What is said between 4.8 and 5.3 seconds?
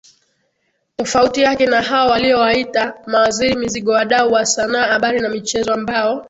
habari na